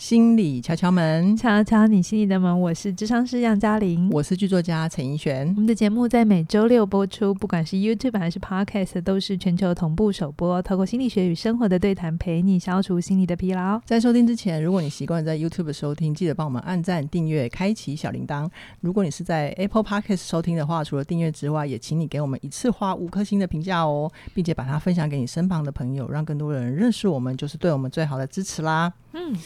[0.00, 2.58] 心理敲敲门，敲敲你心里的门。
[2.58, 5.46] 我是智商师杨嘉玲，我是剧作家陈奕璇。
[5.48, 10.62] 我们的节目在每周六播出，不管是 YouTube 还是 Podcast，都是全球同步首播。
[10.62, 13.78] 透过心理学与生活的对谈，陪你消除心理的疲劳。
[13.84, 18.48] 在收听之前，如果你习惯在 YouTube 收听，记得帮我们按赞、订阅、开启小铃铛。
[18.80, 28.90] 如果你是在 Apple Podcast 收听的话，除了订阅之外，也请你给我们一次花五颗星的评价哦，并且把它分享给你身旁的朋友，让更多人认识我们，就是对我们最好的支持啦。
[29.12, 29.36] 嗯，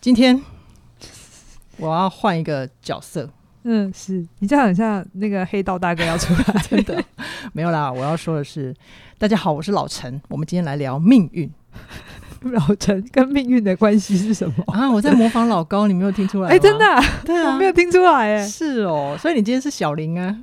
[0.00, 0.40] 今天。
[1.76, 3.28] 我要换一个角色，
[3.64, 7.02] 嗯，是你这样很像那个黑道大哥要出来， 真的
[7.52, 7.90] 没有啦。
[7.90, 8.74] 我要说的是，
[9.18, 11.50] 大家好，我是老陈，我们今天来聊命运。
[12.52, 14.90] 老陈跟命运的关系是什么啊？
[14.90, 16.48] 我在模仿老高，你没有听出来？
[16.52, 20.34] 哎、欸，真的、啊，对啊，我没有听出来，哎，是哦，所以你今天是小林啊，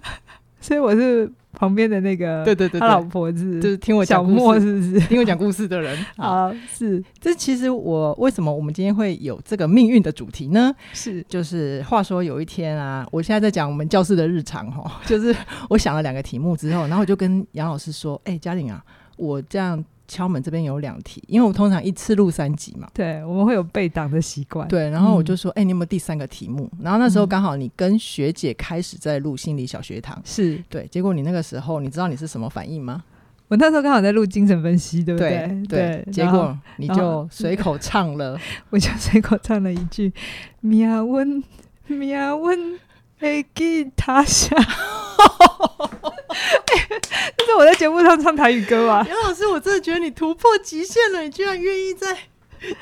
[0.62, 1.32] 所以我是。
[1.58, 6.54] 旁边的那个，对对对，他老婆子就是听我讲小莫，是不是听我讲故事的人 啊？
[6.72, 10.72] 是，这其实我为什么我们今天会有这个命运的主题呢？
[10.94, 15.36] 是，就是话说有一天啊，我现在在讲我们教室的日常哈， 就是
[15.70, 18.80] 我想了两个题目之后，然后我就跟杨老师说：“哎、欸，嘉玲啊，
[19.18, 24.68] 我这样。”敲门这边有两题，因为我通常一次录三集嘛，对，我们会有备档的习惯。
[24.68, 26.70] 对，然后我就说，哎、嗯欸，你有没有第三个题目？
[26.82, 30.88] 然后那时候刚好你跟学姐开始在录心理小学堂，是对。
[30.88, 33.04] 结果你那个时候，你知道你是什么反应吗？
[33.50, 35.48] 我那时候刚好在录精神分析，对不对？
[35.70, 38.38] 对，对，结果你就随口唱了，
[38.70, 40.12] 我就随口唱了一句
[40.60, 41.44] “命运，
[41.88, 42.80] 命运
[43.20, 44.56] 会给他下”。
[47.38, 49.06] 这是我在节目上唱台语歌啊？
[49.10, 52.18] 杨老师，我真的觉得你突破极限了，你居然愿意在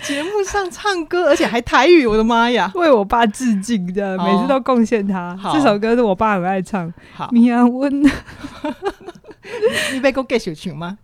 [0.04, 2.06] 节目上唱歌，而且还台语！
[2.06, 5.38] 我的妈呀，为我爸致敬的，每次都贡献他。
[5.52, 6.92] 这首歌是我爸很爱唱。
[7.14, 8.04] 好，米亚温，
[9.94, 10.98] 你被我给小群吗？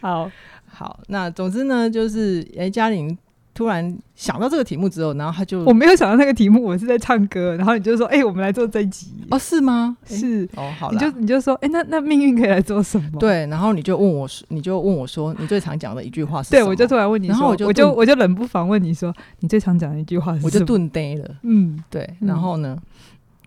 [0.00, 0.30] 好
[0.72, 3.16] 好，那总之呢，就是哎，嘉玲。
[3.54, 9.96] 突然想到这个题目之后，然后他就我没有想到那个题目，我是在唱歌，然后你就说：“哎、欸，我们来做这一集哦，是吗？
[10.04, 13.20] 是哦，好，你就你就说：哎、欸，那那命运可以来做什么？
[13.20, 16.50] 对，然后你就问我，你就问我说，你最常讲的一句话是？
[16.50, 20.44] 对，我就突然问你说，然后我就我就我就冷不防问你说，你最常讲的一句话是？
[20.44, 22.76] 我就顿呆了，嗯，对，然后呢，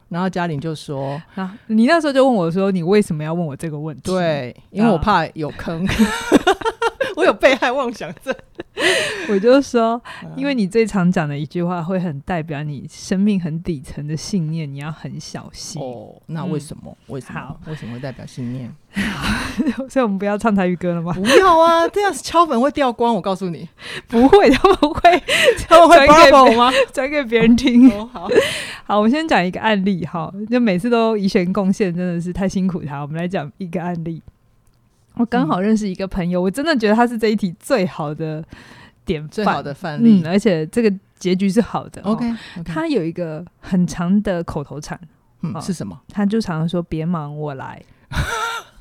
[0.08, 4.04] 然后嘉玲就说，啊，你那时候就问我说，你为什么要问我这个问题？
[4.04, 5.86] 对，因为我怕有坑。
[5.86, 5.94] 啊
[7.18, 8.34] 我有被害妄想症，
[9.28, 10.00] 我就说，
[10.36, 15.82] 因为你最常讲的一句话，会很代表你生命很底层的信念，你要很小心。
[15.82, 16.96] 哦，那为什么？
[17.08, 17.40] 嗯、为什么？
[17.40, 18.72] 好为什么会代表信念？
[19.90, 21.12] 所以我们不要唱台语歌了吗？
[21.14, 23.16] 不要啊，这样敲门会掉光。
[23.16, 23.68] 我告诉你，
[24.08, 25.24] 不会，他们会，
[25.68, 26.72] 他们会转给我吗？
[26.94, 27.92] 转给别人听。
[27.92, 28.30] 哦、好
[28.86, 33.02] 好，我先讲一个案例哈，就每次都怡璇贡献，真的是太辛苦他。
[33.02, 34.22] 我们来讲一个案例。
[35.18, 38.44] 我刚好认识一个朋友，嗯、我真的觉得他是这一题最好的
[39.06, 42.02] 典范，最好的范例，嗯，而且这个结局是好的。
[42.04, 42.64] OK，, okay.
[42.64, 45.00] 他有一个很长的口头禅，
[45.42, 46.00] 嗯，哦、是什么？
[46.10, 47.82] 他就常常说：“别忙，我来。”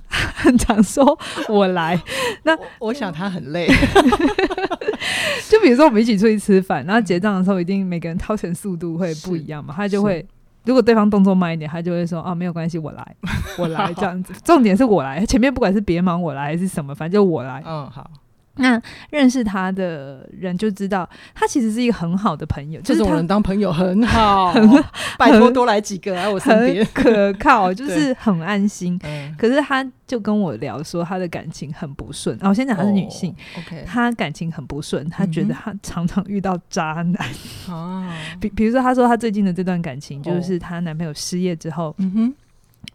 [0.09, 2.01] 很常说“我来”。
[2.45, 3.67] 那我，我想他很累。
[5.49, 10.27] 就比如说我们一起出去吃饭，然后结账的时候，一定每个人掏钱速度会不一样嘛，他就会。
[10.67, 13.17] 如果对方动作慢一点，他就会说：“啊，没有关系，我来，
[13.57, 15.25] 我来。”这样子，重点是我来。
[15.25, 17.63] 前面不管是别忙我来还是什么，反正就我来。
[17.65, 18.11] 嗯，好。
[18.57, 18.81] 那
[19.11, 22.81] 认识他的人就知道，他其实是一个很好的朋友。
[22.83, 24.69] 这种人当朋友很好， 很
[25.19, 28.99] 拜托多来几个来我身边，可靠，就是很安心。
[29.39, 32.39] 可是他就跟我聊说，他的感情很不顺。
[32.43, 37.29] 我先讲他是女性，OK，他感情很不顺，他觉得他常常遇到渣男。
[37.69, 38.09] 哦，
[38.41, 42.35] 比比如说，他说他最近的这段感情，就是她男朋友失业之后，嗯哼。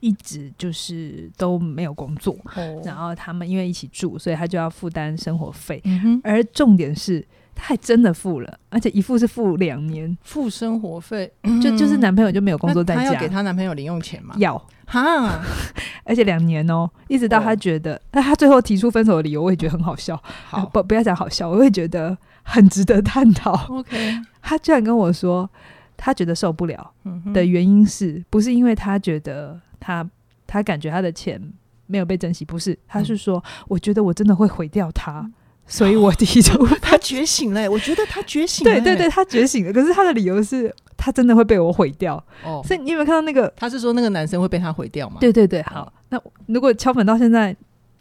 [0.02, 5.80] 一直就是都没有工作，哦、然后他们因为一起住，所以他就要负担生活费。
[5.86, 11.32] 嗯、而重点是，他还真的付了，而且一付是付两年，付生活费，
[11.62, 14.34] 就就是男朋友就没有工作在家，他要给她男朋友零用钱嘛？
[14.40, 15.40] 要哈，
[16.04, 20.20] 而且两年哦，一直到他觉得，那、哦、他最后提出分手的理由，我也觉得很好笑。
[20.48, 23.54] 好，不不要讲好笑，我会觉得很值得探讨。
[23.70, 25.48] OK，他居然跟我说，
[25.96, 26.92] 他觉得受不了
[27.32, 29.62] 的原因是不是因为他觉得。
[29.82, 30.10] 他
[30.48, 31.42] 他感觉他的钱
[31.88, 35.34] 没有被珍惜，不是，他是说，嗯、我觉得我真的会毁掉他，嗯、
[35.68, 37.70] 所以我提出他觉醒了。
[37.70, 39.74] 我觉得他觉醒了，对对对，他觉醒了。
[39.74, 42.16] 可是他的理由是他真的会被我毁掉。
[42.46, 43.52] 哦，所以你有没有看到那个？
[43.58, 45.18] 他是说那个男生会被他毁掉吗？
[45.20, 45.92] 对对对，好。
[46.10, 47.54] 那如果敲门到现在，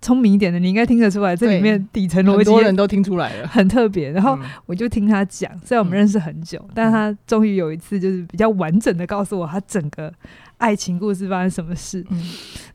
[0.03, 4.11] 聪明一点的，你应该听得出来，这里面底层逻辑很多人都听出来了，很特别。
[4.11, 10.13] 然后我就听他讲，虽然我们认识很久，嗯、但是他终于有一次就是比较完整的告诉我他整个。
[10.61, 12.07] 爱情故事发生什么事？
[12.11, 12.23] 嗯，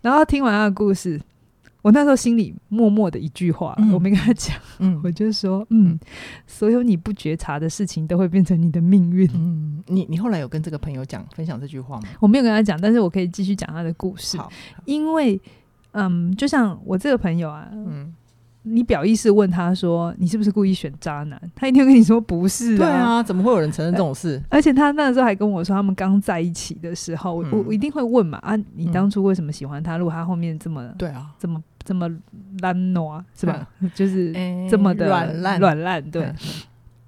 [0.02, 1.22] 然后听完他的故事，
[1.84, 5.98] 我那时候心里默默的一句话，嗯、我没跟他讲，嗯，我就说，嗯，
[6.48, 9.30] 所有你不觉察的事情都会变成你的命运。
[9.36, 12.10] 嗯，你你后来有跟这个朋友讲分享这句话吗？
[12.20, 14.38] 我没有跟他讲，但是我可以继续讲他的故事。
[14.38, 14.52] 好，
[14.86, 15.40] 因为，
[15.92, 18.14] 嗯，就像我这个朋友啊，嗯。
[18.66, 24.42] 你表意识问他说：“你是不是故意选渣男？”他一定会跟你说：“不是啊。”对啊，怎么会有人承认这种事？
[24.50, 29.98] 而且他那时候还跟我说，他们刚在一起的时候，嗯、我我一定会问嘛啊，你当初为什么喜欢他？
[29.98, 32.10] 如果他后面这么对啊，这么这么
[32.62, 33.68] 烂挪是吧？
[33.82, 34.34] 嗯、就是
[34.70, 36.24] 这么的软烂软烂，对。
[36.24, 36.36] 嗯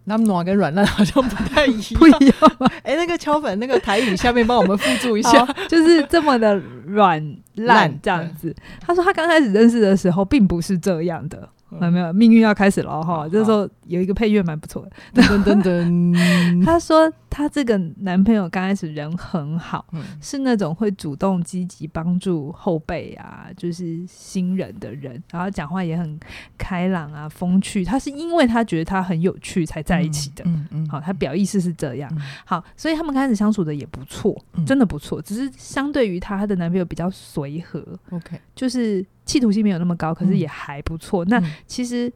[0.10, 2.68] 那么暖跟软烂好像不太一样， 不一样吗？
[2.82, 6.56] 哎、欸，那个敲粉那个台语下面帮我们附注一下， 就是这么的
[6.86, 7.22] 软
[7.56, 8.56] 烂这样子。
[8.80, 11.50] 他说他刚开始认识的时候并不是这样的。
[11.70, 13.28] 有没有命运要开始了哈？
[13.30, 16.64] 这时候有一个配乐蛮不错的，噔噔噔。
[16.64, 26.20] 他说他这个男朋友刚开始人很好，嗯、是那种会主动积极帮助后辈啊，就是新人的人，然后讲话也很
[26.58, 27.84] 开朗啊，风趣。
[27.84, 30.84] 他是因为他觉得他很有趣才在一起的，嗯嗯。
[30.84, 32.10] 嗯好，他表意思是这样。
[32.16, 34.36] 嗯、好，所以他们开始相处的也不错，
[34.66, 35.22] 真的不错。
[35.22, 39.06] 只是相对于他，他的男朋友比较随和，OK，就是。
[39.28, 41.24] 企图心没有那么高，可是也还不错。
[41.26, 42.12] 嗯、那其实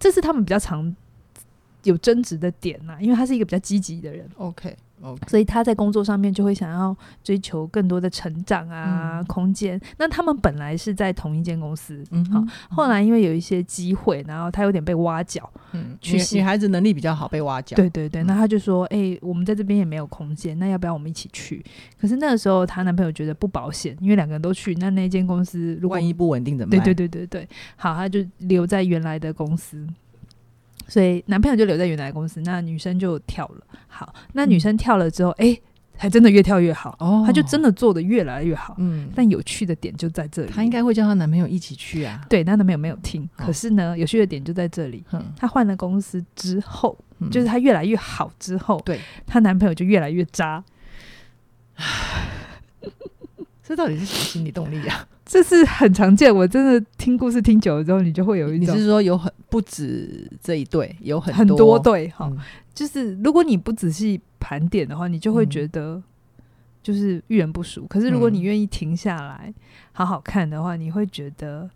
[0.00, 0.96] 这是他们比较常
[1.84, 4.28] 有争执的点呐，因为他是一个比较积极的人。
[4.38, 4.76] OK。
[5.26, 9.80] 所以他在工作上面就会想要追求更多的成长啊，嗯、空间。
[9.96, 18.22] 那他们本来是在同一间公司，嗯哼，好，后来因为有一些机会，然后他有点被挖角，嗯，女女孩子能力比较好，被挖角，对对对。
[18.24, 21.64] 那他就说，哎、欸，我们在这边也没有空间，那要不要我们一起去？
[22.00, 26.84] 可是那个时候，她男朋友觉得不保险，因为两个人都去，那那间公司如果万一不稳定怎么办？
[26.84, 29.86] 对对对对对，好，他就留在原来的公司。
[30.88, 33.62] 所以男朋友就留在原来的公司，那女生就跳了。
[33.86, 35.58] 好，那女生跳了之后，哎、嗯，
[35.96, 36.96] 还真的越跳越好。
[36.98, 38.74] 哦，她就真的做的越来越好。
[38.78, 40.50] 嗯，但有趣的点就在这里。
[40.50, 42.24] 她应该会叫她男朋友一起去啊。
[42.28, 43.22] 对，她男朋友没有听。
[43.36, 45.04] 哦、可是呢，有趣的点就在这里。
[45.12, 50.64] 嗯，她换了公司之后，嗯、就是她越来越好之后，对，她男朋友就越来越渣。
[53.62, 55.06] 这到底是什么心理动力啊？
[55.28, 56.34] 这是很常见。
[56.34, 62.26] 我真的听故事听久了之后，你就会有一种，你是说有很不止这一对，有很多很多对哈。
[62.28, 62.38] 嗯、
[62.74, 66.02] 就是如果你不仔细盘点的话，你就会觉得
[66.82, 67.86] 就是遇人不淑。
[67.86, 69.52] 可是如果你愿意停下来
[69.92, 71.68] 好好看的话，你会觉得，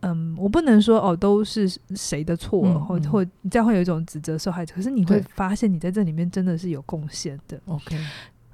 [0.00, 4.74] 嗯，我不能说哦都是谁的错，嗯、或或你这样会有一种指责受害者。
[4.74, 7.60] 可是你会发现，你在这里面真的是有贡献的。
[7.66, 7.96] OK。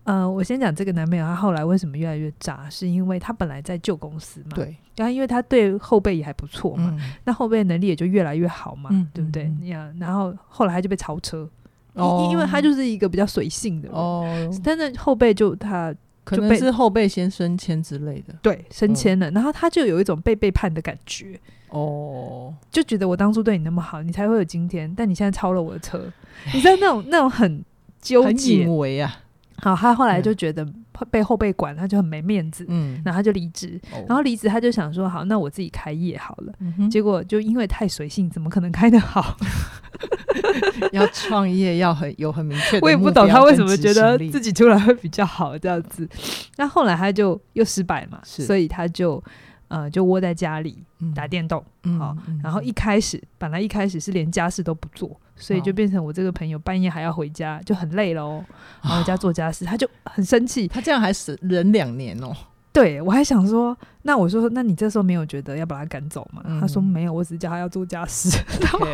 [0.09, 2.67] 呃，我先讲这个男朋友，他后来为什么越来越渣？
[2.71, 9.43] 是因为他本来在旧公司嘛，对，然后因为他对后辈也还不错嘛，嗯、那后辈能力也就越来越好嘛，嗯、对不对？
[9.65, 11.47] 呀、嗯，然后后来他就被超车，
[11.93, 14.27] 哦、因因为他就是一个比较随性的人，哦，
[14.65, 21.39] 但是后辈就他就可能是后辈先升迁之类的，对，升迁了，哦、然后他就有一种被背叛的感觉，
[21.69, 26.11] 哦，就觉得我当初对你那么好，你才会有今天，但你现在超了我的车，
[26.55, 27.63] 你知道那种那种很
[28.01, 29.15] 纠结，啊。
[29.61, 30.67] 好，他后来就觉得
[31.11, 39.37] 被后辈管，他就很没面子，嗯，然后他就离职，哦、然后离职他就想说，好，那我自己开业好了，嗯、结果就因为太随性，怎么可能开得好？
[40.93, 46.09] 要创业要很有很明确的，我也不懂他为什么觉得自己出来会比较好这样子。
[46.57, 49.23] 那后来他就又失败嘛，所以他就。
[49.69, 50.83] 呃，就窝在家里
[51.15, 51.63] 打电动，
[51.99, 58.45] 好，然后一开始本来一开始是连家事都不做，所以就变成我这个朋友半夜还要回家，就很累喽，
[58.83, 62.35] 然后回家做家事，他就很生气，他这样还是忍两年哦。
[62.73, 66.43] 对，我还想说，那我说，那你这时候没有觉得要把他赶走吗？
[66.61, 68.39] 他说没有，我只是叫他要做家事。
[68.61, 68.87] 然后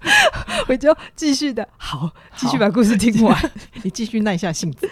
[0.68, 3.50] 我就继续的，好，继续把故事听完。
[3.82, 4.88] 你继续耐下性子。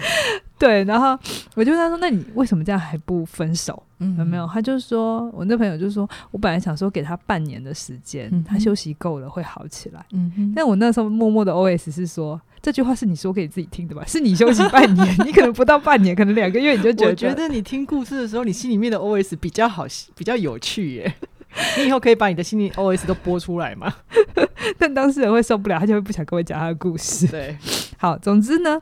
[0.59, 1.19] 对，然后
[1.55, 3.83] 我就跟他说：“那你为什么这样还不分手？
[3.99, 10.05] 嗯、有没有？”他就说：“我那朋友就说，我本来想说给他半年的时间，嗯、他休息够了会好起来。
[10.13, 14.03] 嗯，但我那时候默默的 OS 是说，这句话是你说给自己听的吧？
[14.07, 17.11] 是你休息半年，你可能不到半年，可能两个月你就觉得。
[17.11, 21.15] 我觉得你听故事的时候，你心里面的 OS 比较好，比较有趣耶。
[21.79, 23.93] 你以后可以把你的心里 OS 都播出来吗？
[24.79, 27.27] 但当事人会受不了，他就会不想跟我讲他的故事。
[27.29, 27.57] 对，
[27.99, 28.81] 好，总之呢。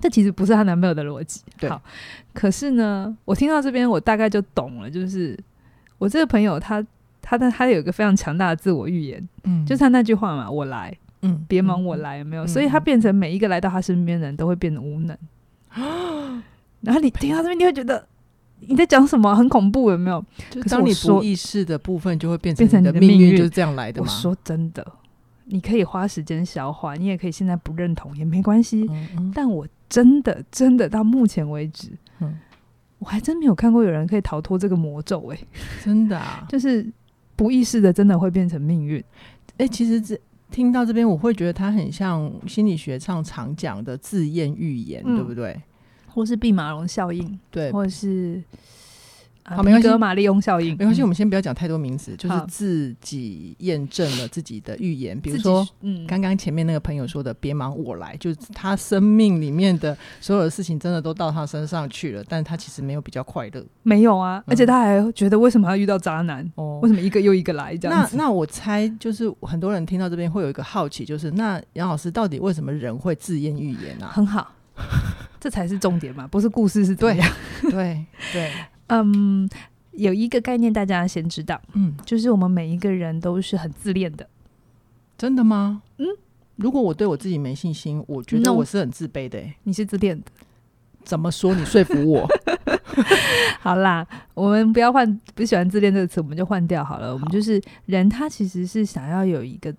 [0.00, 1.80] 这其实不是她男朋友的逻辑，对好，
[2.34, 5.38] 可是呢，我听到这边，我大概就懂了，就是
[5.98, 6.84] 我这个朋友他，
[7.22, 12.44] 他他他有一个非常强大的自我预言，嗯，就是他那句话嘛，我来，嗯，别忙，我来，有没有？
[12.44, 15.16] 嗯、所以他变成每一个来到他身边的人都会变得无能，
[15.76, 16.42] 嗯、
[16.82, 18.06] 然后你听到这边，你会觉得
[18.60, 19.34] 你在讲什么？
[19.34, 20.22] 很恐怖，有没有？
[20.50, 24.06] 就当你不意识的部分，就会变成你的命运，就是这样来的吗？
[24.06, 24.86] 我说真的。
[25.48, 28.84] 你可以花时间消化，你也可以现在不认同也没关系。
[28.90, 31.90] 嗯嗯，但我真的真的到目前为止，
[32.20, 32.38] 嗯，
[32.98, 35.46] 我还真没有看过有人可以逃脱这个魔咒哎、欸，
[35.84, 36.86] 真的啊， 就是
[37.34, 38.98] 不意识的，真的会变成命运。
[39.58, 40.18] 哎、欸，其实这
[40.50, 45.60] 听到这边，我会觉得它很像心理学上常讲的自验预言，嗯、对不对？
[46.08, 48.42] 或是毕马龙效应，对，或是。
[49.48, 49.86] 好，没关系。
[49.86, 51.02] 皮格马利翁效应，没关系。
[51.02, 55.18] 我们先不要讲太多名词，就是自己验证了自己的预言。
[55.20, 64.42] 比如说，嗯，刚刚前面那个朋友说的“别忙，我来”，就是他生命里面的所有的事情，真的都到他身上去了，但他其实没有比较快乐，没有啊。
[64.46, 66.44] 而且他还觉得为什么要遇到渣男？
[66.56, 68.16] 哦，为什么一个又一个来这样子？
[68.16, 74.08] 那那我猜，就是很多人听到这边会有一个好奇，就是那杨老师到底为什么人会自验预言呢？
[74.10, 74.52] 很好，
[75.38, 76.96] 这才是重点嘛，不是故事是？
[76.96, 77.16] 对
[77.62, 78.50] 对对。
[78.88, 79.48] 嗯，
[79.92, 84.28] 有一个概念大家先知道，嗯，就是我们每一个人都是很自恋的。
[85.18, 85.82] 真的吗？
[85.98, 86.06] 嗯，
[86.56, 89.42] 如果我对我自己没信心，我觉得我是很自卑的。
[89.64, 90.24] 你是自恋的？
[91.04, 91.54] 怎么说？
[91.54, 92.28] 你说服我。
[93.60, 97.08] 好啦，我们不要换，不喜欢自恋这个词，我们就换掉好了。
[97.08, 99.74] 好，我们就是人，他其实是想要有一个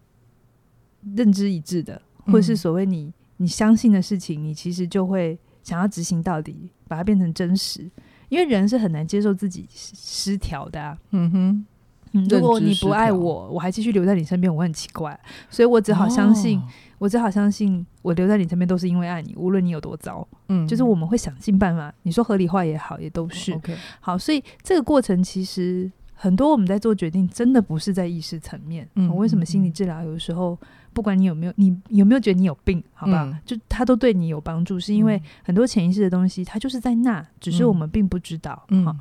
[1.16, 7.90] 认知一致的，或者是所谓你你相信的事情，你其实就会想要执行到底，把它变成真实。
[8.30, 11.66] 因为人是很难接受自己失调的啊，嗯哼，
[12.14, 15.18] 嗯，如果你不爱我，我还继续留在你身边，我很奇怪，
[15.50, 16.64] 所以我只好相信，哦、
[17.00, 30.58] 我只好相信，我留在你身边都是因为爱你，无论你有多糟，嗯，就是我们会想尽办法，你说合理化也好，也都是、哦 okay、好，所以这个过程其实很多我们在做决定，真的不是在意识层面，嗯，为什么心理治疗有的时候？
[30.98, 33.24] 不管你有没有，你有没有觉得你有病，好不好？
[33.24, 38.64] 嗯、就他都对你有帮助，是因为很多潜意识的东西，它就是在那，只是我们并不知道。
[38.70, 38.96] 嗯，好。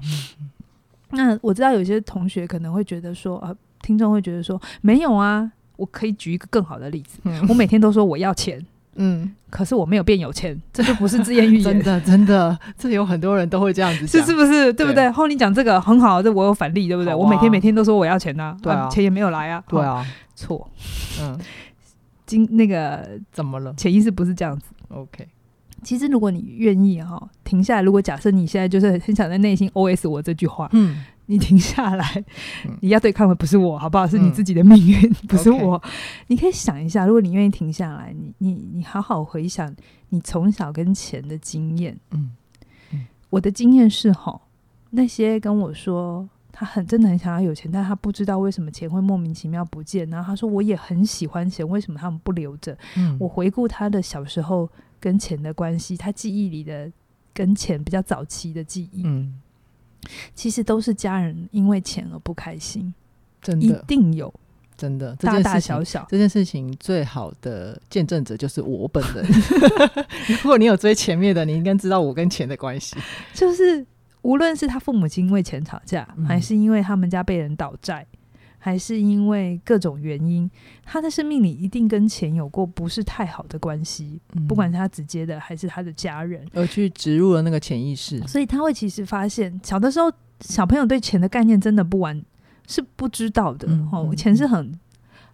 [1.13, 7.19] 那我知道有些同学可能会觉得说，呃，听众会觉得说，没有啊，我可以举一个更好的例子。
[7.25, 8.63] 嗯、我每天都说我要钱，
[8.97, 11.65] 嗯，可是我没有变有钱， 这就不是自言预言。
[11.65, 14.71] 真的，真的，这有很多人都会这样子， 是是不是？
[14.75, 15.11] 对不对？
[15.11, 17.15] 后你讲这个很好，这我有反例，对不对？
[17.15, 20.69] 啊、我每天每天都说我要钱呐、啊，对啊，钱也没有来啊，对啊，错，
[21.23, 21.39] 嗯。
[22.27, 23.73] 经那个怎么了？
[23.77, 24.67] 潜意识不是这样子。
[24.89, 25.27] OK，
[25.83, 27.83] 其实如果你愿意哈，停下来。
[27.83, 32.25] 如果假设你现在就是很想在内心 OS 我这句话，嗯，你停下来，
[32.65, 34.07] 嗯、你要对抗的不是我，好不好？
[34.07, 35.81] 是你自己的命运，嗯、不是我。
[36.27, 39.75] 你可以想一下，如果你愿意停下来，你你你好好回想
[40.11, 41.99] 你从小跟钱的经验。
[42.11, 42.31] 嗯，
[42.93, 44.41] 嗯我的经验是哈，
[44.91, 46.29] 那些跟我说。
[46.59, 50.09] 他很真的很想要有钱，但他不知道为什么钱会莫名其妙不见。
[50.09, 54.67] 然后他说：“我也很喜欢钱，为什么他们不留着？”嗯，我回顾他的小时候
[54.99, 56.91] 跟钱的关系，他记忆里的
[57.35, 59.39] 跟钱比较早期的记忆，嗯，
[60.35, 62.95] 其实都是家人因为钱而不开心，
[63.43, 64.33] 真的一定有，
[64.79, 69.27] 真的大大小小这件事情最好的见证者就是我本人。
[70.43, 72.97] 如果你有追前面的，你应该知道我跟钱的关系，
[73.35, 73.87] 就是。
[74.27, 78.05] 无论是他父母亲因为钱吵架，嗯、还是因为他们家被人倒债，
[78.59, 80.51] 还是因为各种原因，
[80.85, 84.21] 他的生命里一定跟钱有过不是太好的关系。
[84.35, 92.21] 嗯、不管是他直接的，还是他的家人，而去植入了那个潜意识，所以他会其实发现，小的时候小朋友对钱的概念真的不完
[92.67, 93.69] 是不知道的。
[93.71, 94.77] 嗯、哦，钱是很。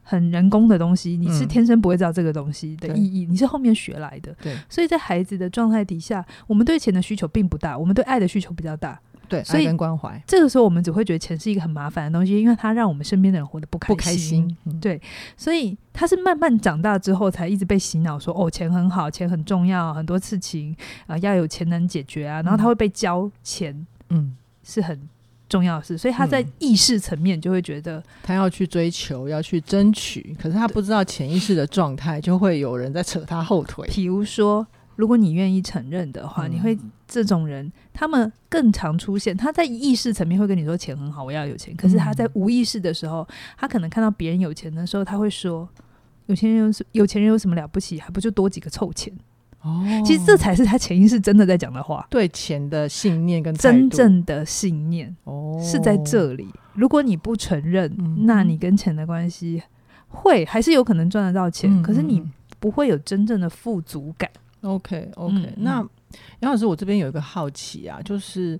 [0.02, 4.34] 很人工的东西，你是天生不会知道这个东西的意义，嗯、你是后面学来的。
[4.42, 9.00] 对，所以在孩子的状态底下，我们对钱的需求并不大，我们对爱的需求比较大。
[9.28, 10.22] 对，所以爱跟关怀。
[10.26, 13.96] 这个时候，我们只会觉得钱是一个很麻烦的东西，因为它让我们身边的人活得不开心。
[13.96, 14.56] 不开心。
[14.64, 15.00] 嗯、对，
[15.38, 25.08] 所以他是慢慢长大之后，才一直被洗脑说：“哦，钱很好，钱很重要，很多事情啊、呃、要有钱能解决啊。”然后他会被教钱，嗯，是很。
[25.52, 33.86] 重要的是，所以他在意识层面就会觉得、嗯、他要去追求，要去争取，可是他不知道潜意识的状态，就会有人在扯他后腿。
[33.86, 34.66] 比如说，
[34.96, 39.36] 如果你愿意承认的话，嗯、你会这种人，他们更常出现。
[39.36, 41.76] 他在意识层面会跟你说钱很好，我要有钱。
[41.76, 43.28] 可是他在无意识的时候，
[43.58, 45.68] 他可能看到别人有钱的时候，他会说
[46.28, 48.00] ：“有钱人有什有钱人有什么了不起？
[48.00, 49.12] 还不就多几个臭钱。”
[49.62, 55.56] 哦，其实这才是他潜意识真的在讲的话，对钱的信念跟真正的信念哦。
[55.62, 56.48] 是在这里。
[56.74, 59.62] 如果你不承认，嗯、那你跟钱的关系
[60.08, 62.22] 会还是有可能赚得到钱，嗯、可是你
[62.58, 64.28] 不会有真正的富足感。
[64.62, 65.86] OK OK，嗯、那
[66.40, 68.58] 杨老师，我这边有一个好奇啊，就是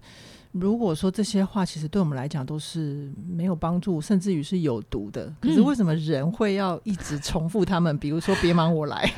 [0.53, 7.97] 如果说这些话其实对我们来讲都是没有帮助，甚至于是有毒的，可是为什么人会要一直重复他们？
[7.97, 9.11] 嗯、比如说，别忙我来。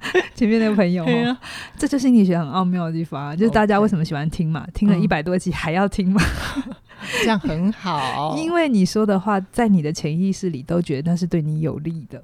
[0.34, 1.38] 前面那个朋友，啊、
[1.76, 4.66] 这就是心理学很奥妙的地方，啊，就是大家为什么喜欢听嘛？
[4.72, 6.20] 听了一百多集还要听嘛？
[6.66, 6.74] 嗯、
[7.22, 12.22] 这样很好，因为你说的话在你的潜意识里都觉得那是对你有利的，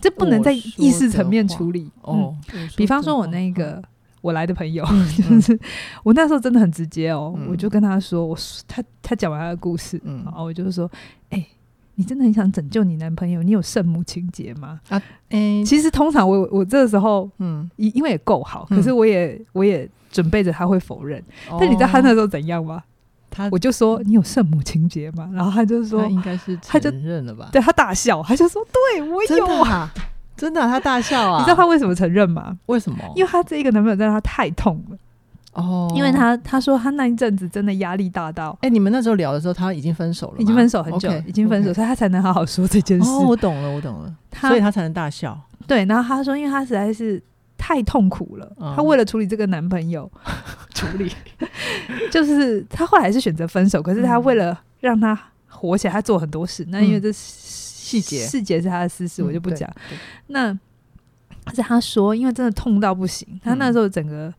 [0.00, 1.90] 这不能在意识层面处理。
[2.02, 3.82] 哦，嗯、比方说我那个
[4.20, 5.58] 我来的朋友，嗯、 就是
[6.02, 8.36] 我那时候真的很直接哦，嗯、我就跟他说，我
[8.68, 10.90] 他他讲完他的故事，嗯，然后我就是说，
[11.30, 11.46] 哎、欸，
[11.96, 14.80] 你真的很想拯救你男朋友，你有圣母情节吗？
[14.88, 22.82] 啊，诶、欸，其实通常我我这个时候，嗯，因因为也够好，可是我也我也准备着他会否认，嗯、但你知道他那时候怎样吗？
[23.30, 25.28] 他我就说你有圣母情节吗？
[25.32, 27.48] 然后他就说他应该是承认了吧？
[27.52, 29.92] 对他大笑，他就说对我有啊。
[30.36, 31.38] 真的，他大笑啊！
[31.42, 32.58] 你知道他为什么承认吗？
[32.66, 32.98] 为什么？
[33.14, 34.96] 因为他这一个男朋友让他太痛了
[35.54, 35.92] 哦。
[35.94, 43.08] 因为他他说他那一阵子真的压力大到，哎，你们那时候聊的时候他已经分手了，已经分手很久，已经分手，所以他才能好好说这件事。
[43.08, 45.38] 哦，我懂了，我懂了，所以他才能大笑。
[45.66, 47.22] 对，然后他说，因为他实在是
[47.56, 50.10] 太痛苦了，他为了处理这个男朋友，
[50.74, 51.10] 处理，
[52.12, 53.82] 就是他后来是选择分手。
[53.82, 55.18] 可是他为了让他
[55.48, 56.64] 活起来，他做很多事。
[56.68, 57.12] 那因为这。
[57.84, 59.70] 细节细节是他的私事，我就不讲。
[60.28, 60.50] 那
[61.54, 64.32] 是他说，因为真的痛到不行，他那时候整个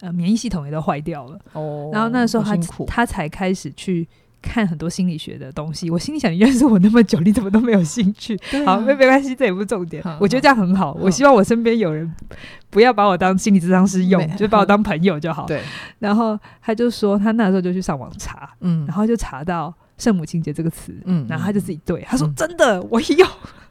[0.00, 1.38] 呃免疫系统也都坏掉了。
[1.52, 4.06] 哦，然后那时候他他才开始去
[4.40, 5.90] 看很多心理学的东西。
[5.90, 8.38] 我心里想，你认识我那么久，你怎么都没有兴趣？
[8.64, 10.02] 好，没没关系，这也不是重点。
[10.20, 10.96] 我觉得这样很好。
[11.00, 12.12] 我希望我身边有人
[12.70, 15.46] 不要把我当心理咨商师用，就把我当朋友就好。
[15.46, 15.60] 对。
[15.98, 19.74] 然后他就说，他那时候就去上网查，嗯，然后就查到。
[19.98, 23.26] 圣母情节这个词，嗯，然后他就自己对他说：“真的，我有。”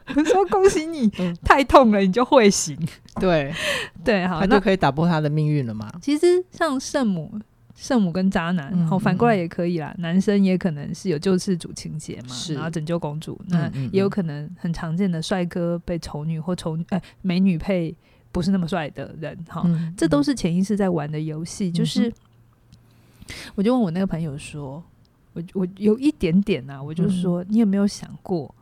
[0.16, 1.06] 我说：“恭喜你，
[1.44, 2.74] 太痛了，你就会醒。”
[3.20, 3.52] 对
[4.02, 5.86] 对，好，他就可以打破他的命运了嘛。
[6.00, 7.38] 其实像圣母、
[7.74, 9.94] 圣母跟渣男，然后反过来也可以啦。
[9.98, 13.38] 男生也可能是有救世主情节嘛，然后拯救公主。
[13.48, 17.94] 那也有可能很常见的帅哥被丑女或丑哎美女配
[18.32, 19.62] 不是那么帅的人，哈，
[19.94, 21.70] 这都是潜意识在玩的游戏。
[21.70, 22.10] 就是，
[23.54, 24.82] 我就问我那个朋友说。
[25.54, 28.54] 我我有一点点呐、啊，我就说，你有没有想过，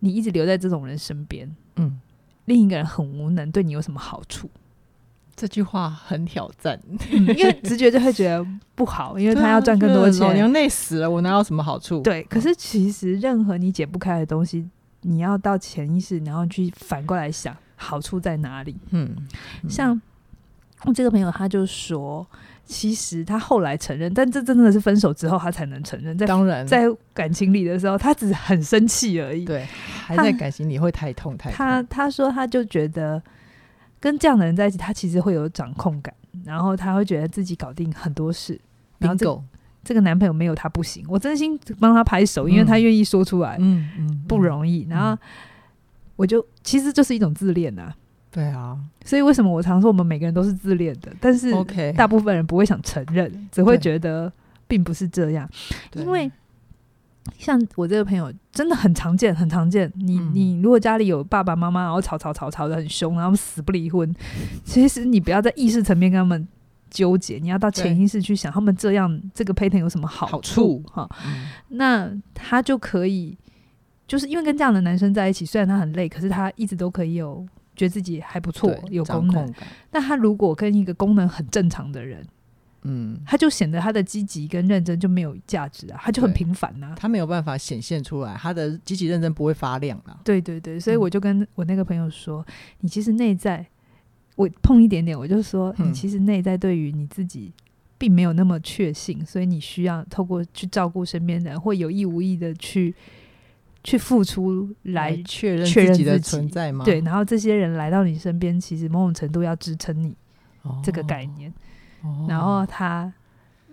[0.00, 2.00] 你一直留在这种人身边，嗯，
[2.44, 4.50] 另一个人很无能，对你有什么好处？
[5.36, 12.02] 这句话很挑战， 嗯、因为直觉就会觉得不好，因为他要赚更多钱，老娘累死了，我哪有什么好处？
[12.02, 14.68] 对，可是其实任何你解不开的东西，
[15.02, 18.76] 你要到潜意识，然后去反过来想，好处在哪里？
[18.90, 19.16] 嗯，
[19.62, 20.00] 嗯像
[20.84, 22.26] 我这个朋友，他就说。
[22.64, 26.16] 其实他后来承认，但这真的是分手之后他才能承认。
[26.16, 29.44] 在当然，在感情里的时候，他只是很生气而已。
[29.44, 29.66] 对，
[30.06, 31.56] 还在感情里会太痛太痛。
[31.56, 33.20] 他他说他就觉得
[33.98, 38.60] 跟这样的人在一起，他其实会有掌控感，然后他会觉得自己搞定很多事。
[38.98, 39.42] 然后这
[39.82, 44.86] 这个男朋友没有他不行，我真心帮他拍手，因为他愿意说出来，嗯嗯，不容易。
[44.88, 45.20] 然后
[46.16, 47.92] 我就其实就是一种自恋呐。
[48.32, 51.52] 对啊，所以为什么我常说我们每个人都是自恋的，但是
[51.94, 54.32] 大部分人不会想承认.只会觉得
[54.68, 55.50] 并不是这样。
[55.94, 56.30] 因为
[57.36, 59.92] 像我这个朋友，真的很常见，很常见。
[59.96, 64.14] 你、嗯、你如果家里有爸爸妈妈，然后吵吵吵吵的很凶，然后死不离婚，
[64.62, 66.46] 其实你不要在意识层面跟他们
[66.88, 71.08] 纠结，你要到潜意识去想，他们这样这个 pattern 有什么好处哈？
[71.26, 73.36] 嗯、那他就可以，
[74.06, 77.44] 就是因为跟这样的男生在一起，虽然他很累，可是他一直都可以有。
[77.76, 79.52] 觉得自己还不错，有功能。
[79.90, 82.26] 那他如果跟一个功能很正常的人，
[82.82, 90.18] 嗯，他就显得他的积极跟认真就没有价值啊，他就很平凡呐、啊，他没有办法显现出来，他的积极认真不会发亮啊。
[90.24, 93.66] 对对对，所以我就跟我那个朋友说，嗯、你其实内在，
[94.36, 97.52] 我碰一点点，我就说，你其实内在对于你自己
[97.98, 102.94] 并没有那么确信，所以你需要透过去照顾身边人，或有意无意的去。
[103.82, 106.84] 去付出来确认确认自己的存在吗？
[106.84, 110.14] 对，然后这些人来到你身边，其实某种程度要支撑你
[110.82, 111.52] 这个概念。
[112.02, 113.12] 哦、然后他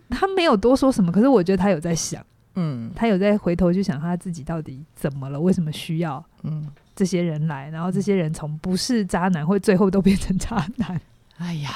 [0.10, 7.70] 他没有多说什么，可是我觉得他有在想，嗯，他有在回头去想他自己到底怎么了，为什么需要嗯这些人来？
[7.70, 11.00] 然后这些人从不是渣男，会最后都变成渣男。
[11.38, 11.70] 哎呀，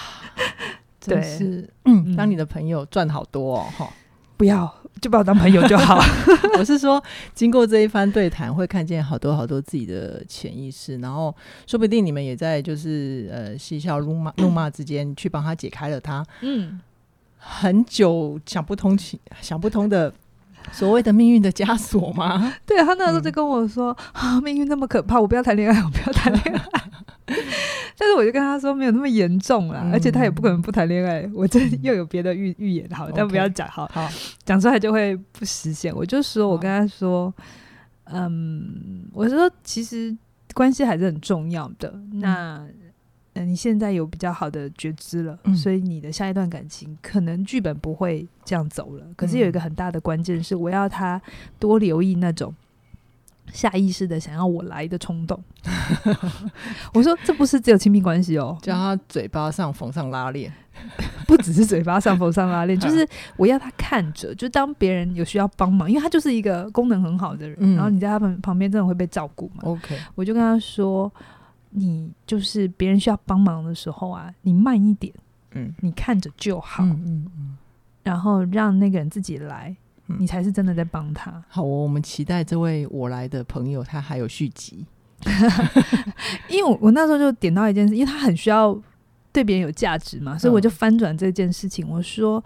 [1.00, 3.90] 真是嗯，当你的朋友赚好多哦，哈。
[4.38, 6.00] 不要，就把我当朋友就好。
[6.58, 11.36] 我是说，经过这一番对谈，会看见好多好多自己的潜意识，然后
[11.66, 16.80] 说不定你们也在就是呃嬉笑怒骂怒骂之间去帮他解开了他嗯
[17.40, 20.14] 很久想不通情想不通的
[20.72, 22.54] 所谓的命运的枷锁吗？
[22.68, 26.82] 对，他那时候就跟我说、嗯、啊，命运那么可怕，我不要谈恋爱，我不要谈恋爱。
[28.02, 31.30] 但是我就跟他说没有那么严重啦，嗯、而且他也不可能不谈恋爱。
[31.36, 34.10] 我这又有别的预预言，好，但不要讲，好，好
[34.44, 35.96] 讲出来就会不实现。
[35.96, 37.32] 我就说，我跟他说，
[38.06, 40.18] 嗯，我说其实
[40.56, 41.92] 关系还是很重要的。
[41.94, 42.68] 嗯、那
[43.34, 49.06] 嗯，你现在有比较好的觉知了，嗯、所以你的下一段感情可能剧本不会这样走了。
[49.16, 51.22] 可是有一个很大的关键是，我要他
[51.60, 52.52] 多留意那种
[53.52, 55.42] 下意识的想要我来的冲动。
[56.94, 60.52] 我说这不是只有亲密关系哦，叫他嘴巴上缝上拉链，
[61.28, 69.62] 不只是嘴巴上缝上拉链， 就是我要他看着，就当别人有需要帮忙，因为他就是一个功能很好的人，嗯、然后你在他旁旁边真的会被照顾嘛。
[69.64, 71.12] OK，我就跟他说，
[71.70, 75.14] 你就是别人需要帮忙的时候啊，你慢一点，
[75.52, 77.58] 嗯，你看着就好，嗯嗯，嗯，
[78.04, 79.76] 然后让那个人自己来。
[80.20, 81.44] 你才是真的在帮他。
[81.48, 84.86] 好，我们期待这位我来的朋友，他还有续集。
[86.50, 88.76] 因为我我那时候就点到一件事，因为他很需要
[89.32, 92.44] 对别人有价值嘛，所以我就翻转这件事情，我说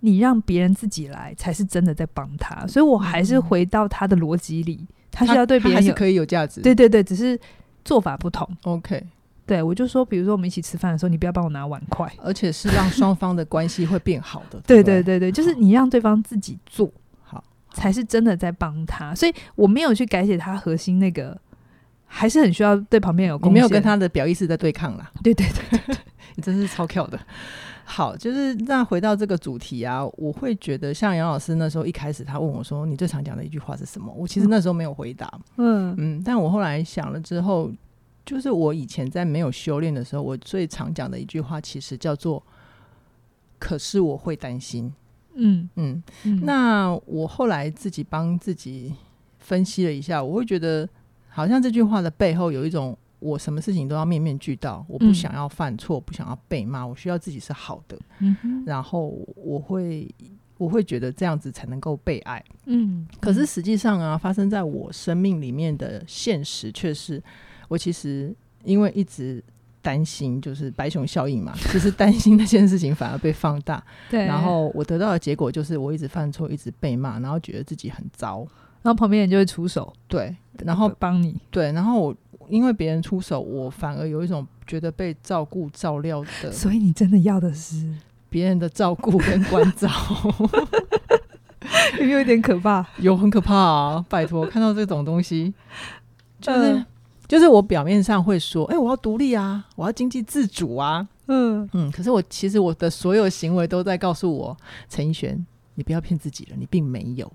[0.00, 2.66] 你让别人自己来，才是真的在帮他。
[2.66, 6.62] 所以我还是回到他的逻辑里，他需要对别人还是可以有价值。
[6.62, 7.38] 对对对，只是
[7.84, 8.48] 做法不同。
[8.62, 9.04] OK，
[9.46, 14.60] 对我就说，比如说我们一起吃饭的时候，你不要帮我拿碗筷，而且是让双方的关系会变好的。
[14.66, 16.90] 对对对对，就是你让对方自己做
[17.22, 17.42] 好。
[17.72, 21.38] 才是真的在帮他，所以我没有去改写他核心那个，
[22.06, 23.54] 还是很需要对旁边有贡献。
[23.54, 25.10] 没有跟他的表意识在对抗啦。
[25.22, 25.96] 对对对对，
[26.34, 27.20] 你真是超跳的。
[27.84, 35.30] 好，就是那回到这个主题啊，我会觉得像杨老师那时候一开始他问我说：“你最常讲的一句话是什么？”我其实那时候没有回答。
[35.58, 37.70] 嗯嗯，但我后来想了之后，
[38.26, 42.42] 就是我以前在没有修炼的时候，我最常讲的一句话其实叫做
[43.58, 44.92] ：“可是我会担心。”
[45.38, 46.02] 嗯嗯，
[46.42, 48.92] 那我后来自己帮自己
[49.38, 50.88] 分析了一下，我会觉得
[51.28, 57.98] 好像这句话的背后有一种，我什么事情都要面面俱到，我不想要犯错，不想要被骂，我需要自己是好的。
[58.20, 60.08] 嗯哼，然后我会
[60.56, 62.42] 我会觉得这样子才能够被爱。
[62.64, 67.22] 嗯，可是实际上啊，发生在我生命里面的现实却是，
[67.68, 69.42] 我其实因为一直。
[69.82, 73.80] 担心就是白熊效应嘛，其实担心那件事情反而被放大。
[74.10, 78.38] 对，然后我得到的结果就是我一直犯错，一直被骂，然后觉得自己很糟，
[78.82, 82.16] 然后旁边人就会出手，对，然后帮你，对，然后我
[82.48, 86.50] 因为别人出手，我反而有一种觉得被照顾照料的。
[86.50, 87.88] 所以你真的要的是
[88.28, 89.88] 别人的照顾跟关照，
[92.00, 92.84] 有没有一点可怕？
[92.98, 94.04] 有很可怕啊！
[94.08, 95.54] 拜托，看到这种东西，
[96.40, 96.84] 就是。
[97.26, 101.68] 呃就是我表面上会说，哎、欸，我要独立啊，我要经济自主啊，嗯。
[101.72, 104.56] 嗯，可是我其实我的所有行为都在告诉我，
[104.88, 107.30] 陈奕璇，你不要骗自己了，你并没有，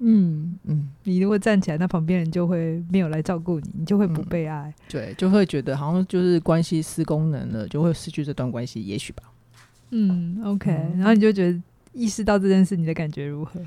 [0.00, 0.58] 嗯。
[0.64, 9.22] 嗯，你如果站起来，那旁边人就会没有来照顾你，你就会不被爱，嗯、对，就会觉得好像就是关系失功能了，就会失去这段关系，也许吧，
[9.90, 13.60] 嗯，OK，嗯，然后你就觉得意识到这件事，你的感觉如何？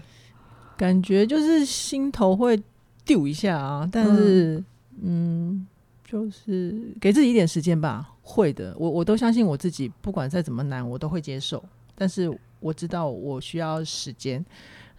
[0.75, 2.61] 感觉就是心头会
[3.05, 4.61] 丢一下啊，但是。
[5.01, 5.67] 嗯嗯，
[6.03, 8.09] 就是给自己一点时间吧。
[8.21, 11.63] 会的，我我都相信我自己，不管再怎么难，我都会接受。
[11.95, 14.45] 但是我知道我需要时间，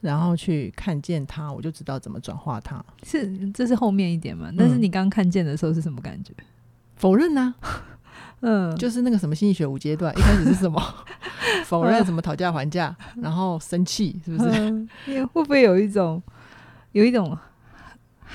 [0.01, 2.85] 然后去看见它，我就知道怎么转化它。
[3.05, 4.51] 是，这是后面一点嘛？
[4.59, 6.33] 但是你刚看见的时候是什么感觉？
[6.39, 6.45] 嗯、
[6.97, 7.87] 否认呢、啊？
[8.43, 10.83] 嗯，就是那个什么心理学五阶段，一开始是什么？
[11.65, 14.51] 否认什么讨价还价，然后生气，是不是？
[14.51, 14.89] 嗯、
[15.33, 16.21] 会不会有一种，
[16.93, 17.37] 有一种？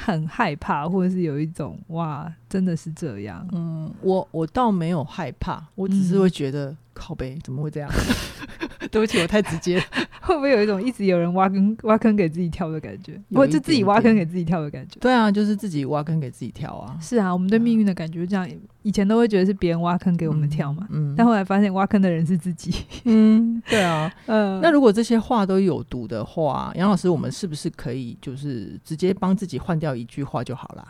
[0.03, 3.47] 很害怕，或者是有一种哇，真的是这样。
[3.53, 7.89] 嗯，我我倒没有害怕，我只是会觉得、嗯、靠背怎么会这样？
[8.91, 9.79] 对不起，我太直接。
[10.21, 13.19] 会不会有一种一直有人挖坑挖坑给自己跳的感觉？
[13.33, 14.99] 或就自己挖坑给自己跳的感觉？
[14.99, 16.97] 对啊，就是自己挖坑给自己跳啊。
[16.99, 18.49] 是啊，我们对命运的感觉就这样。
[18.81, 22.73] 以前都会觉得是别人挖坑给我们跳嘛，嗯，嗯，但后来发现挖坑的人是自己。
[23.03, 24.59] 嗯，对啊， 嗯。
[24.61, 30.87] 那如果这些话都有毒的话，杨老师，我们是不是可以就是直接帮自己换掉一句话就好了？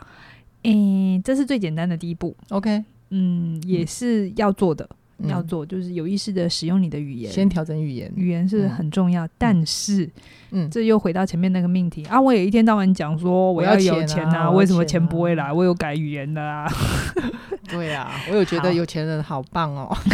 [0.64, 2.34] 嗯，这是最简单的第一步。
[2.50, 4.88] OK，嗯，也是要做的。
[5.24, 9.26] 要做就是有意识的使用你的语言，先调整语言，语言是很重要。
[9.26, 10.08] 嗯、但是，
[10.50, 12.20] 嗯，这又回到前面那个命题啊！
[12.20, 15.52] 我也一天到晚讲说我要有钱啊，为什么钱不会来？
[15.52, 16.66] 我有改语言的啊。
[17.68, 19.96] 对啊，我有觉得有钱人好棒哦。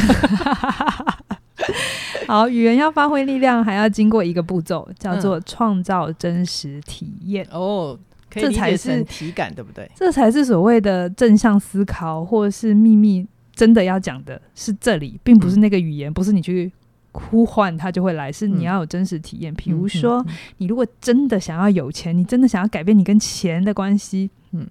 [2.26, 7.46] 好，语言要发挥力量，还要经过一个步骤，叫做创造真实体验。
[7.50, 7.98] 哦，
[8.30, 9.90] 这才是体感，对不对？
[9.94, 13.26] 这才是所谓的正向思考，或是秘密。
[13.54, 16.72] 真的要讲的是这里，并不是那个语言，嗯、不是你去
[17.12, 19.54] 呼唤它就会来，是你要有真实体验。
[19.54, 20.24] 比、嗯、如说、
[20.56, 24.66] 你如果真的想要有钱，你真的想要改变你跟钱的关系，嗯，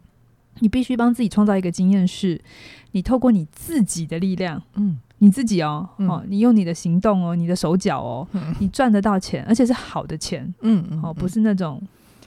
[0.60, 2.42] 你必须帮自己创造一个经验，是
[2.92, 11.82] 你透过你自己的力量，嗯，你自己哦，嗯、哦，你用你的行动哦，你的手脚哦，嗯、你赚得到钱，而且是好的钱，嗯，哦，不是那种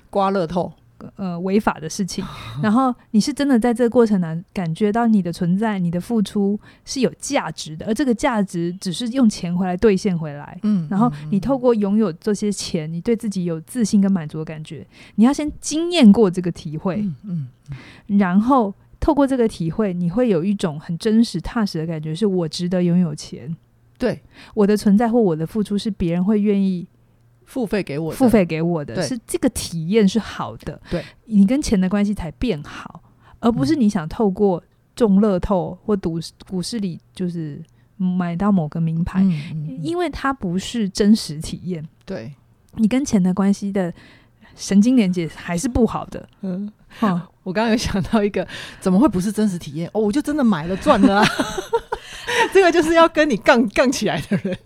[0.09, 0.73] 刮乐透。
[1.17, 2.25] 呃违法的事情，
[2.63, 10.59] 然后你是真的在这个过程呢，感觉到你的存在、你的付出是有价值的，而这个价值只是用钱回来兑现回来。
[10.63, 14.87] 嗯，然后你透过拥有这些钱，你对自己有自信跟满足的感觉，
[15.17, 17.49] 你要先经验过这个体会，嗯，
[18.07, 23.55] 然后透过这个体会，你会有一种很真实踏实的感觉，是我值得拥有钱。
[23.97, 24.21] 对，
[24.55, 26.87] 我的存在或我的付出是别人会愿意。
[27.45, 33.03] 付费给我的，付费给我的是这个体验是好的，对，你跟钱的关系才变好，
[33.41, 34.63] 而不是你想透过
[34.97, 37.63] 中乐透或赌股市里就是
[37.97, 41.87] 买到某个名牌，嗯嗯、因为它不是真实体验。
[42.05, 42.33] 对，
[42.75, 43.93] 你跟钱的关系的
[44.57, 46.29] 神经连接还是不好的。
[46.43, 48.47] 嗯，好，我刚刚有想到一个，
[48.81, 49.89] 怎么会不是真实体验？
[49.93, 51.27] 哦，我就真的买了赚了啊。
[52.53, 54.57] 这个就是要跟你杠杠起来的人，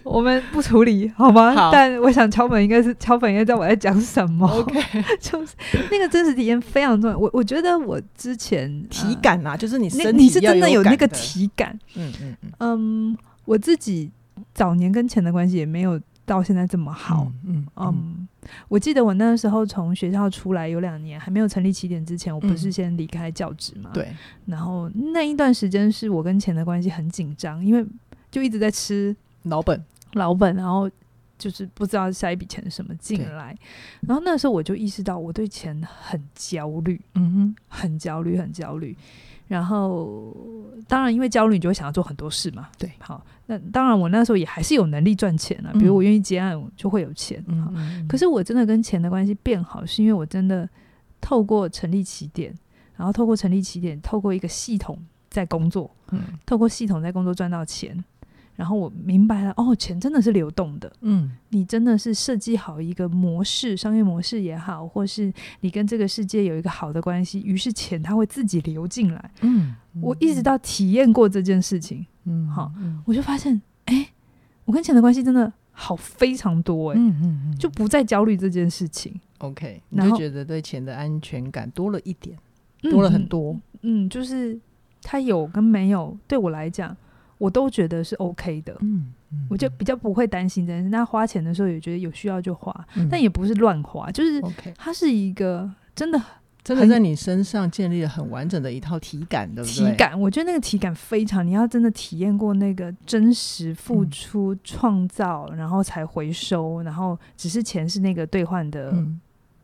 [0.04, 1.52] 我们不处理好吗？
[1.54, 4.46] 好，但我想敲门应该是敲门，应该知道我在讲什么。
[4.46, 4.80] OK，
[5.20, 5.54] 就是
[5.90, 7.18] 那个真实体验非常重要。
[7.18, 11.78] 我我觉得我之前体感啊，就是你身体你是真的有那个体感。
[11.94, 14.10] 嗯嗯嗯，嗯，我自己
[14.54, 17.30] 早年跟钱的关系也没有到现在这么好。
[17.46, 18.28] 嗯嗯，嗯，
[18.68, 23.90] 我记得我那时候从学校出来有两年，还没有成立起点之前，我不是先离开教职嘛？
[23.92, 24.08] 对。
[24.46, 27.84] 然后那一段时间是我跟钱的关系很紧张，因为
[28.30, 30.90] 就一直在吃老本，老本，然后
[31.38, 33.56] 就是不知道下一笔钱什么进来。
[34.00, 38.96] 然后那时候我就意识到我对钱很焦虑，嗯哼，很焦虑，很焦虑。
[39.48, 40.32] 然后，
[40.86, 42.68] 当然，因为焦虑，你就会想要做很多事嘛。
[42.78, 45.72] 对，好，那当然，我那时候也还是有能力赚钱啊。
[45.72, 47.44] 比如我愿意接案，我就会有钱。
[47.48, 47.72] 嗯，好，
[48.08, 50.68] 可是我真的跟钱的关系变好，是因为我真的
[51.20, 52.54] 透过成立起点，
[52.94, 54.96] 然后透过成立起点，透过一个系统
[55.28, 58.04] 在工作，嗯，透过系统在工作赚到钱。
[58.60, 60.92] 然后我明白了，哦，钱真的是流动的。
[61.00, 69.30] 嗯，你真的是设计好一个模式，商业模式也好，或是你跟这个世界有一个好的关系，于是钱它会自己流进来。
[69.40, 72.70] 嗯，我一直到体验过这件事情，嗯，好，
[73.06, 74.10] 我就发现，哎，
[74.66, 79.18] 我跟钱的关系真的好非常多，哎，嗯嗯嗯，就不再焦虑这件事情。
[79.38, 82.36] OK，你就觉得对钱的安全感多了一点，
[82.82, 83.58] 多了很多。
[83.80, 84.60] 嗯，就是
[85.02, 86.94] 它有跟没有，对我来讲。
[87.40, 90.90] 我都觉得是 OK 的，嗯，嗯，我就比较不会担心这件事。
[90.90, 94.40] 那花钱的时候也觉得有需要就花，嗯、但也不是乱花，就是。
[94.76, 96.20] 它是一个真的
[96.62, 99.90] 真的在你身上建立了很完整的一套体感，对不对？
[99.90, 108.94] 体感，我觉得那个体感非常，你要真的体验过那个真实付出、创、嗯、造，然后才回收，然后只是钱是那个兑换的。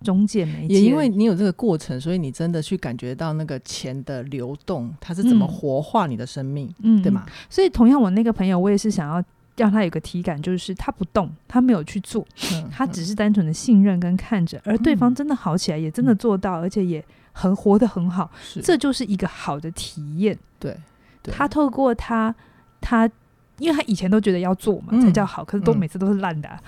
[0.06, 7.26] 嗯中介媒介，也因为你有这个过程，所以你真的去感觉到那个钱的流动，它是怎么活化你的生命，嗯，对吗？
[7.50, 9.20] 所以同样，我那个朋友，我也是想要
[9.56, 18.30] 让他有个体感，就是他不动，他没有去做，嗯、他只是单纯的信任跟看着，而对方真的好起来，也真的做到，嗯、而且也很活得很好，
[18.62, 20.38] 这就是一个好的体验。
[20.60, 20.76] 对，
[21.20, 21.34] 对。
[21.34, 22.32] 他透过他，
[22.80, 23.10] 他
[23.58, 26.62] 因为他以前都觉得要做嘛、嗯、才叫好，可是都每次都是烂的、啊，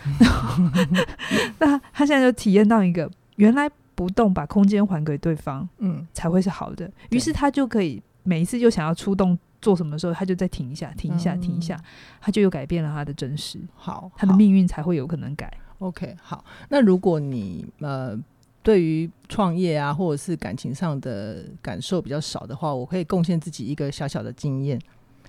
[0.59, 0.91] 嗯、
[1.61, 3.09] 那他现在就体验到一个。
[3.39, 6.89] 原来不动，把空间还给对方，嗯，才会是好的。
[7.11, 11.85] 于是他就可以每一次就想要出动做什么的时候，他就再停一下，停一下，停一下，嗯、
[12.21, 13.59] 他就又改变了他的真实。
[13.75, 15.53] 好，他的命运才会有可能改。
[15.79, 16.45] OK，好。
[16.69, 18.17] 那如果你呃
[18.63, 24.79] 对于创业啊，或者是感情上的感受比较少的话，我可以贡献自己一个小小的经验。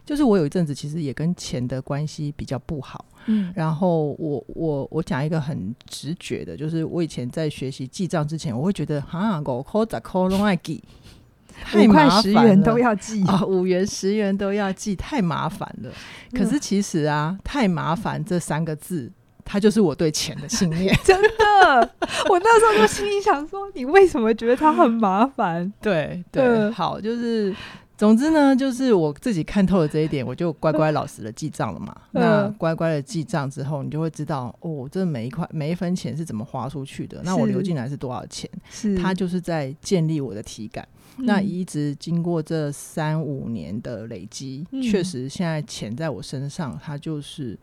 [0.09, 10.83] 就是我有一阵子其实也跟钱的关系比较不好，嗯，然后我我我讲一个很直觉的，就是我以前在学习记账之前，我会觉得哈，五块十块都要记，
[11.61, 15.91] 太麻烦了，五块十元都要记啊，五元十元都要记，太麻烦了。
[16.35, 19.11] 可是其实啊，太麻烦这三个字，
[19.45, 21.93] 它就是我对钱的信念， 真的。
[22.29, 25.71] 我那时候就心里想说，你为什么觉得它很麻烦？
[25.79, 27.55] 对对，好，就是。
[27.99, 31.93] 总之呢，就是我自己看透了这一点，我就乖乖老实的记账了嘛。
[32.13, 37.19] 嗯、那乖乖的记账之后，你就会知道哦，这每一块每一分钱是怎么花出去的。
[37.25, 38.49] 那我流进来是多少钱？
[38.69, 40.87] 是它就是在建立我的体感。
[41.17, 47.59] 嗯、那一直经过这三五年的累积，嗯、确实现在钱在我身上，它就是。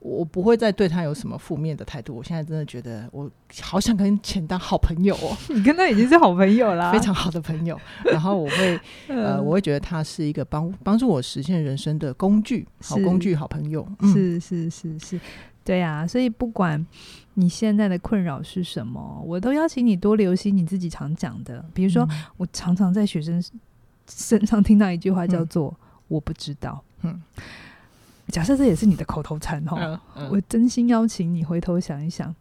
[0.00, 2.16] 我不会再对他有什么负面的态度。
[2.16, 5.36] 我现在真的觉得，我好想跟钱当好朋友哦。
[5.54, 7.78] 你跟他已经是好朋友啦， 非常好的朋友。
[8.04, 13.86] 然后我会， 呃，我会觉得他是一个帮帮助我实现人生的工具，好工具，好朋友。
[14.12, 15.20] 是是是是，
[15.62, 16.06] 对啊。
[16.06, 16.84] 所以不管
[17.34, 21.62] 你现在的困扰是什么，我都邀请你多留心你自己常讲的。
[21.74, 22.08] 比如说，
[22.38, 23.42] 我常常在学生
[24.08, 25.76] 身上听到一句话，叫做
[26.08, 26.82] “我不知道”。
[27.02, 27.20] 嗯。
[28.30, 32.34] 假设这也是你的口头禅哦，嗯嗯、我真心邀请你回头想一想，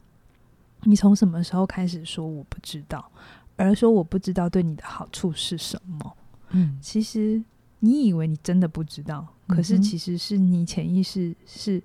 [0.84, 3.12] 你从什么时候开始说我不知道，
[3.56, 6.14] 而说我不知道对你的好处是什么？
[6.52, 7.42] 嗯，其实
[7.80, 11.82] 你以为你真的不知道，可是其实是你潜意识是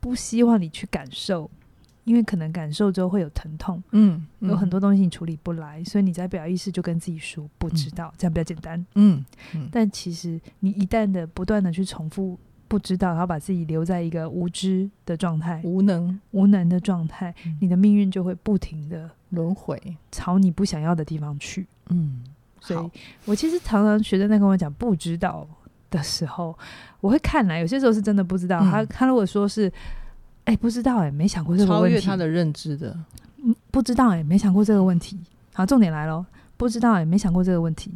[0.00, 1.50] 不希望你去感受。
[2.04, 9.24] 因为可能感受之后会有疼痛，嗯，嗯，有很多东西你处理不来，所以你在表意识就跟自己说不知道，嗯、这样比较简单，嗯，
[9.56, 22.22] 嗯，但其实你一旦的不断的去重复不知道，然后把自己留在一个无知的状态，无能无能的状态，嗯、你的命运就会不停的轮回，朝你不想要的地方去，嗯，
[22.60, 25.46] 所以我其实常常学生在跟我讲不知道
[25.90, 26.56] 的时候，
[27.00, 29.72] 我会看来有些时候是真的不知道，嗯、他他如果说是。
[30.46, 31.96] 哎、欸，不知道哎、欸，没想过这个问题。
[31.96, 32.96] 超越他的认知的，
[33.42, 35.18] 嗯，不知道哎、欸，没想过这个问题。
[35.52, 36.24] 好，重点来喽，
[36.56, 37.92] 不知道哎、欸，没想过这个问题，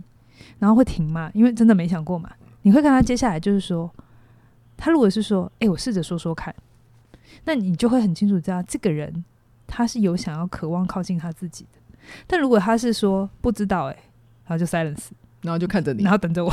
[0.58, 1.30] 然后会停嘛？
[1.32, 2.28] 因为真的没想过嘛。
[2.62, 3.88] 你会看他接下来就是说，
[4.80, 6.54] 他如果是说，哎、欸，我试着说说看，
[7.44, 9.24] 那你就会很清楚知道这个人
[9.66, 11.78] 他是有想要渴望靠近他自己的。
[12.26, 14.02] 但如果他是说不知道哎、欸，
[14.46, 15.10] 然后就 silence，
[15.42, 16.50] 然后就看着你，然后等着我，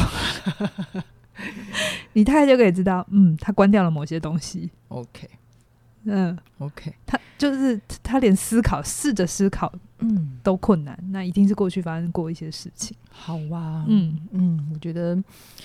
[2.12, 4.70] 你大概就可以知道，嗯，他关掉了某些东西。
[4.90, 5.30] OK。
[6.10, 12.96] 嗯，OK，他就是他连思考，试着思考，嗯，都困难，那一定是过去发生过一些事情。
[13.10, 15.22] 好哇，嗯嗯，我觉得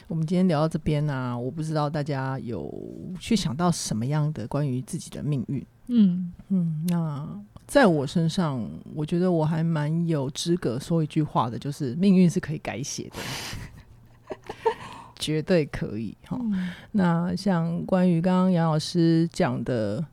[0.08, 2.68] 我们今天聊到这边呢、啊，我不知道大家有
[3.20, 5.64] 去想到什么样的关于自己的命运。
[5.86, 13.16] 嗯嗯，那在我身上，我觉得我还蛮有资格说一句话的，就是命运是可以改写的。
[15.20, 16.36] 绝对可以哈。
[16.40, 20.04] 嗯、那像关于刚刚杨老师讲的。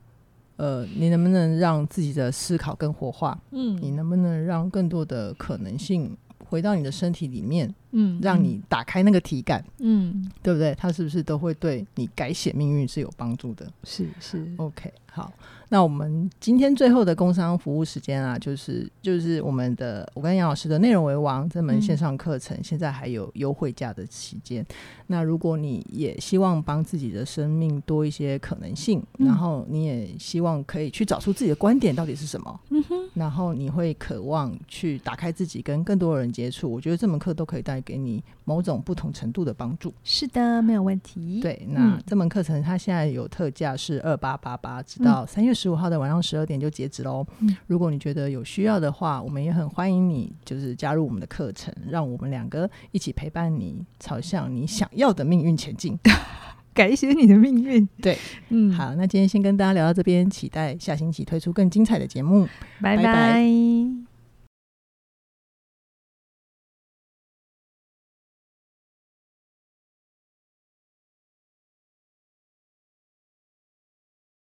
[0.60, 3.40] 呃，你能不能让自己的思考更活化？
[3.52, 6.14] 嗯，你能不能让更多的可能性
[6.50, 7.74] 回到你的身体里面？
[7.92, 10.74] 嗯，让你打开那个体感，嗯，对不对？
[10.78, 13.70] 它是不是都会对你改写命运是有帮助的？
[13.84, 15.32] 是是，OK，好。
[15.72, 24.62] 那我们今天最后的工商服务时间啊，就是就是我们的我跟杨老师的内容为王这门线上课程，现在还有优惠价的期间。
[24.64, 24.74] 嗯、
[25.06, 39.92] 那如果你也希望帮自己的生命多一些可能性，嗯、然后你也希望可以去找出自己的观点到底是什么，嗯哼，然后你会渴望去打开自己，跟更多人接触，我觉得这门课都可以带给你某种不同程度的帮助。
[40.04, 41.40] 是的，没有问题。
[41.40, 47.26] 对，那这门课程它现在有特价是二八八八，直到三月十五号的晚上十二点就截止喽。
[47.40, 55.98] 嗯，如果你觉得有需要的话，我们也很欢迎你，就是加入我们的课程，让我们两个一起陪伴你，朝向你想要的命运前进，
[56.74, 57.88] 改写你的命运。
[58.02, 58.16] 对，
[58.48, 62.46] 嗯，好，那今天先跟大家聊到这边，期待下星期推出更精彩的节目。
[62.80, 63.02] 拜拜。
[63.02, 63.99] 拜拜。